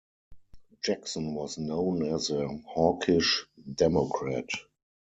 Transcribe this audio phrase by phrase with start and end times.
[0.83, 4.47] Jackson was known as a hawkish Democrat.